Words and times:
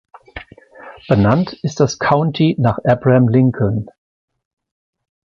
Benannt 1.07 1.53
ist 1.61 1.79
das 1.79 1.99
County 1.99 2.55
nach 2.57 2.79
Abraham 2.83 3.27
Lincoln. 3.27 3.87